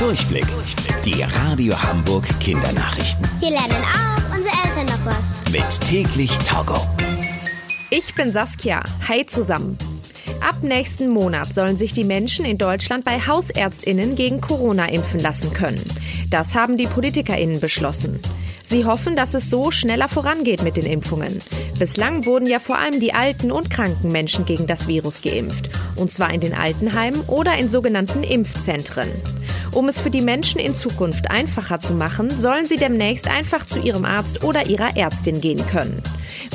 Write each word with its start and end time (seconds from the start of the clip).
Durchblick. 0.00 0.46
Die 1.04 1.22
Radio 1.22 1.78
Hamburg 1.78 2.24
Kindernachrichten. 2.40 3.28
Hier 3.38 3.50
lernen 3.50 3.84
auch 3.84 4.34
unsere 4.34 4.54
Eltern 4.64 4.86
noch 4.86 5.04
was. 5.04 5.52
Mit 5.52 5.88
täglich 5.90 6.30
Togo. 6.38 6.86
Ich 7.90 8.14
bin 8.14 8.30
Saskia. 8.30 8.82
Hi 9.06 9.26
zusammen. 9.26 9.76
Ab 10.40 10.62
nächsten 10.62 11.10
Monat 11.10 11.52
sollen 11.52 11.76
sich 11.76 11.92
die 11.92 12.04
Menschen 12.04 12.46
in 12.46 12.56
Deutschland 12.56 13.04
bei 13.04 13.20
Hausärztinnen 13.20 14.14
gegen 14.14 14.40
Corona 14.40 14.88
impfen 14.88 15.20
lassen 15.20 15.52
können. 15.52 15.84
Das 16.30 16.54
haben 16.54 16.78
die 16.78 16.86
Politikerinnen 16.86 17.60
beschlossen. 17.60 18.18
Sie 18.64 18.86
hoffen, 18.86 19.16
dass 19.16 19.34
es 19.34 19.50
so 19.50 19.70
schneller 19.70 20.08
vorangeht 20.08 20.62
mit 20.62 20.78
den 20.78 20.86
Impfungen. 20.86 21.40
Bislang 21.78 22.24
wurden 22.24 22.46
ja 22.46 22.58
vor 22.58 22.78
allem 22.78 23.00
die 23.00 23.12
alten 23.12 23.52
und 23.52 23.68
kranken 23.68 24.10
Menschen 24.12 24.46
gegen 24.46 24.66
das 24.66 24.88
Virus 24.88 25.20
geimpft. 25.20 25.68
Und 25.96 26.10
zwar 26.10 26.32
in 26.32 26.40
den 26.40 26.54
Altenheimen 26.54 27.20
oder 27.26 27.58
in 27.58 27.68
sogenannten 27.68 28.22
Impfzentren. 28.22 29.10
Um 29.72 29.88
es 29.88 30.00
für 30.00 30.10
die 30.10 30.20
Menschen 30.20 30.60
in 30.60 30.74
Zukunft 30.74 31.30
einfacher 31.30 31.80
zu 31.80 31.94
machen, 31.94 32.28
sollen 32.30 32.66
sie 32.66 32.76
demnächst 32.76 33.28
einfach 33.28 33.64
zu 33.64 33.78
ihrem 33.78 34.04
Arzt 34.04 34.42
oder 34.42 34.66
ihrer 34.66 34.96
Ärztin 34.96 35.40
gehen 35.40 35.64
können. 35.66 36.02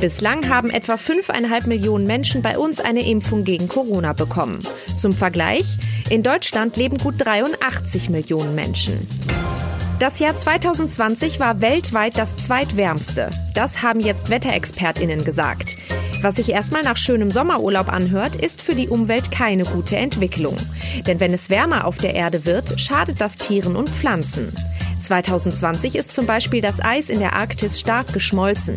Bislang 0.00 0.48
haben 0.48 0.70
etwa 0.70 0.94
5,5 0.94 1.68
Millionen 1.68 2.06
Menschen 2.06 2.42
bei 2.42 2.58
uns 2.58 2.80
eine 2.80 3.06
Impfung 3.06 3.44
gegen 3.44 3.68
Corona 3.68 4.12
bekommen. 4.12 4.62
Zum 4.98 5.12
Vergleich, 5.12 5.76
in 6.10 6.22
Deutschland 6.22 6.76
leben 6.76 6.98
gut 6.98 7.14
83 7.18 8.10
Millionen 8.10 8.54
Menschen. 8.54 9.06
Das 10.04 10.18
Jahr 10.18 10.36
2020 10.36 11.40
war 11.40 11.62
weltweit 11.62 12.18
das 12.18 12.36
zweitwärmste. 12.36 13.30
Das 13.54 13.80
haben 13.80 14.00
jetzt 14.00 14.28
Wetterexpertinnen 14.28 15.24
gesagt. 15.24 15.78
Was 16.20 16.36
sich 16.36 16.50
erstmal 16.50 16.82
nach 16.82 16.98
schönem 16.98 17.30
Sommerurlaub 17.30 17.90
anhört, 17.90 18.36
ist 18.36 18.60
für 18.60 18.74
die 18.74 18.90
Umwelt 18.90 19.30
keine 19.30 19.62
gute 19.62 19.96
Entwicklung. 19.96 20.58
Denn 21.06 21.20
wenn 21.20 21.32
es 21.32 21.48
wärmer 21.48 21.86
auf 21.86 21.96
der 21.96 22.14
Erde 22.14 22.44
wird, 22.44 22.78
schadet 22.78 23.18
das 23.18 23.38
Tieren 23.38 23.76
und 23.76 23.88
Pflanzen. 23.88 24.54
2020 25.00 25.96
ist 25.96 26.12
zum 26.12 26.26
Beispiel 26.26 26.60
das 26.60 26.84
Eis 26.84 27.08
in 27.08 27.18
der 27.18 27.32
Arktis 27.32 27.80
stark 27.80 28.12
geschmolzen. 28.12 28.76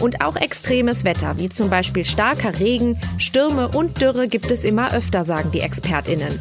Und 0.00 0.22
auch 0.22 0.36
extremes 0.36 1.04
Wetter, 1.04 1.38
wie 1.38 1.48
zum 1.48 1.70
Beispiel 1.70 2.04
starker 2.04 2.60
Regen, 2.60 3.00
Stürme 3.16 3.68
und 3.68 4.02
Dürre 4.02 4.28
gibt 4.28 4.50
es 4.50 4.62
immer 4.62 4.92
öfter, 4.92 5.24
sagen 5.24 5.52
die 5.52 5.60
Expertinnen. 5.60 6.38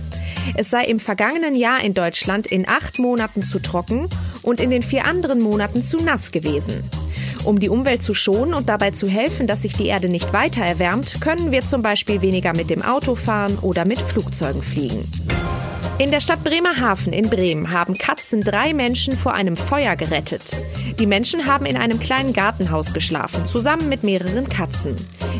Es 0.54 0.70
sei 0.70 0.84
im 0.84 1.00
vergangenen 1.00 1.56
Jahr 1.56 1.82
in 1.82 1.94
Deutschland 1.94 2.48
in 2.48 2.68
acht 2.68 3.00
Monaten 3.00 3.42
zu 3.42 3.60
trocken 3.60 4.08
und 4.46 4.62
in 4.62 4.70
den 4.70 4.84
vier 4.84 5.06
anderen 5.06 5.42
Monaten 5.42 5.84
zu 5.84 5.98
nass 5.98 6.32
gewesen. 6.32 6.84
Um 7.44 7.60
die 7.60 7.70
Umwelt 7.70 8.02
zu 8.02 8.14
schonen 8.14 8.54
und 8.54 8.70
dabei 8.70 8.92
zu 8.92 9.08
helfen, 9.08 9.48
dass 9.48 9.62
sich 9.62 9.74
die 9.74 9.88
Erde 9.88 10.10
nicht 10.10 10.34
weiter 10.34 10.62
erwärmt, 10.62 11.22
können 11.22 11.52
wir 11.52 11.62
zum 11.62 11.82
Beispiel 11.82 12.22
weniger 12.22 12.56
mit 12.56 12.70
dem 12.70 12.82
Auto 12.82 13.16
fahren 13.16 13.58
oder 13.62 13.86
mit 13.86 14.00
Flugzeugen 14.00 14.64
fliegen. 14.64 15.04
In 15.98 16.12
der 16.12 16.20
Stadt 16.20 16.44
Bremerhaven 16.44 17.14
in 17.14 17.30
Bremen 17.30 17.72
haben 17.72 17.98
Katzen 17.98 18.42
drei 18.42 18.74
Menschen 18.74 19.18
vor 19.18 19.34
einem 19.34 19.56
Feuer 19.56 19.96
gerettet. 19.96 20.58
Die 21.00 21.06
Menschen 21.06 21.46
haben 21.46 21.66
in 21.66 21.78
einem 21.78 22.00
kleinen 22.00 22.34
Gartenhaus 22.34 22.94
geschlafen, 22.94 23.46
zusammen 23.48 23.88
mit 23.88 24.04
mehreren 24.04 24.50
Katzen. 24.50 24.96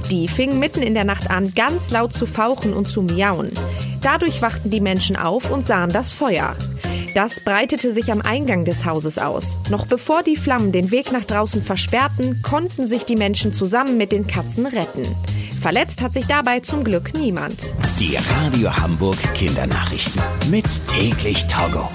Die 0.10 0.30
fingen 0.30 0.60
mitten 0.60 0.82
in 0.82 0.94
der 0.94 1.04
Nacht 1.04 1.30
an, 1.30 1.54
ganz 1.56 1.92
laut 1.92 2.14
zu 2.14 2.26
fauchen 2.26 2.74
und 2.74 2.88
zu 2.88 3.02
miauen. 3.02 3.52
Dadurch 4.02 4.42
wachten 4.42 4.70
die 4.70 4.80
Menschen 4.80 5.18
auf 5.18 5.52
und 5.52 5.66
sahen 5.66 5.92
das 5.92 6.14
Feuer. 6.14 6.56
Das 7.16 7.40
breitete 7.40 7.94
sich 7.94 8.12
am 8.12 8.20
Eingang 8.20 8.66
des 8.66 8.84
Hauses 8.84 9.18
aus. 9.18 9.56
Noch 9.70 9.88
bevor 9.88 10.22
die 10.22 10.36
Flammen 10.36 10.74
den 10.74 10.92
Weg 10.92 11.14
nach 11.14 11.24
draußen 11.24 11.64
versperrten, 11.64 12.42
konnten 12.42 12.86
sich 12.86 13.06
die 13.06 13.16
Menschen 13.16 13.54
zusammen 13.54 13.96
mit 13.96 14.12
den 14.12 14.28
Katzen 14.28 14.66
retten. 14.66 15.06
Verletzt 15.62 16.02
hat 16.02 16.14
sich 16.14 16.26
dabei 16.26 16.60
zum 16.60 16.84
Glück 16.84 17.14
niemand. 17.14 17.74
Die 18.00 18.18
Radio 18.18 18.70
Hamburg 18.76 19.18
Kindernachrichten. 19.34 20.22
Mit 20.52 20.66
täglich 20.90 21.48
Togo. 21.48 21.90